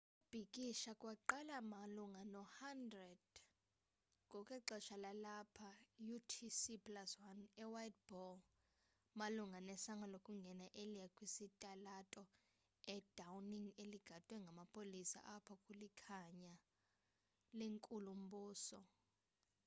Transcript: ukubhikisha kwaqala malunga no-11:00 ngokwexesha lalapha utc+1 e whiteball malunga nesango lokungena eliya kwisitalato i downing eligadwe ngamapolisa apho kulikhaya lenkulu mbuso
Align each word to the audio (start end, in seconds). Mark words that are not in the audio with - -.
ukubhikisha 0.09 0.91
kwaqala 1.01 1.57
malunga 1.73 2.21
no-11:00 2.33 3.17
ngokwexesha 4.27 4.95
lalapha 5.03 5.69
utc+1 6.13 7.21
e 7.63 7.65
whiteball 7.73 8.37
malunga 9.19 9.59
nesango 9.67 10.05
lokungena 10.13 10.65
eliya 10.81 11.07
kwisitalato 11.15 12.23
i 12.95 12.97
downing 13.17 13.67
eligadwe 13.83 14.35
ngamapolisa 14.43 15.19
apho 15.35 15.53
kulikhaya 15.63 16.53
lenkulu 17.59 18.11
mbuso 18.23 18.79